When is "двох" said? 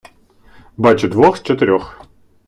1.07-1.37